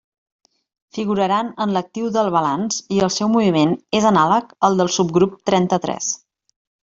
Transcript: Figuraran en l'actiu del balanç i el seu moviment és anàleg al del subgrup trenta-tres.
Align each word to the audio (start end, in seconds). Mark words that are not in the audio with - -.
Figuraran 0.97 1.51
en 1.65 1.75
l'actiu 1.75 2.07
del 2.15 2.29
balanç 2.37 2.79
i 2.97 3.03
el 3.07 3.13
seu 3.17 3.31
moviment 3.35 3.77
és 3.99 4.09
anàleg 4.13 4.57
al 4.69 4.81
del 4.83 4.91
subgrup 4.97 5.37
trenta-tres. 5.51 6.09